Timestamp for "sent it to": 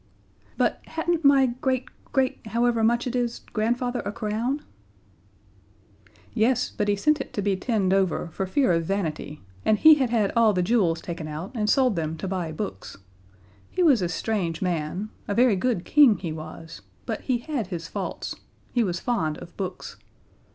6.95-7.41